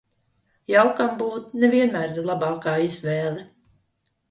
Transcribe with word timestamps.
Jaukam 0.71 1.11
būt, 1.19 1.51
ne 1.65 1.69
vienmēr 1.75 2.17
ir 2.17 2.27
labākā 2.31 2.75
izvēle. 2.89 3.49